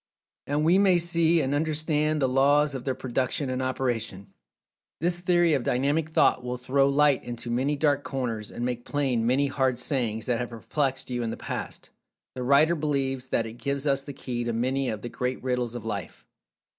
[0.47, 4.33] And we may see and understand the laws of their production and operation.
[4.99, 9.27] This theory of Dynamic Thought will throw light into many dark corners, and make plain
[9.27, 11.91] many "hard sayings" that have perplexed you in the past.
[12.33, 15.75] The writer believes that it gives us the key to many of the great Riddles
[15.75, 16.25] of Life.